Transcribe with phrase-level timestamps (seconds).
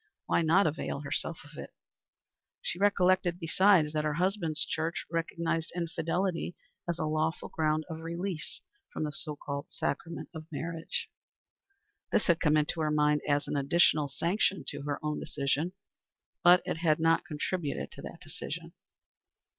[0.25, 1.75] Why not avail herself of it?
[2.63, 6.55] She recollected, besides, that her husband's church recognized infidelity
[6.89, 8.61] as a lawful ground of release
[8.91, 11.07] from the so called sacrament of marriage.
[12.11, 15.73] This had come into her mind as an additional sanction to her own decision.
[16.43, 18.73] But it had not contributed to that decision.